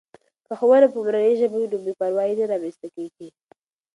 [0.45, 3.27] که ښوونه په مورنۍ ژبه وي نو بې پروایي نه رامنځته کېږي.